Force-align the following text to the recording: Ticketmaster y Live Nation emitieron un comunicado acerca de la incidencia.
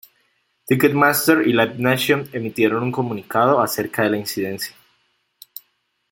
Ticketmaster 0.65 1.47
y 1.47 1.53
Live 1.53 1.75
Nation 1.77 2.27
emitieron 2.33 2.81
un 2.81 2.91
comunicado 2.91 3.61
acerca 3.61 4.01
de 4.01 4.09
la 4.09 4.17
incidencia. 4.17 4.75